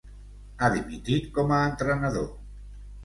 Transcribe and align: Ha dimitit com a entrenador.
Ha 0.57 0.69
dimitit 0.75 1.29
com 1.35 1.53
a 1.59 1.63
entrenador. 1.69 2.29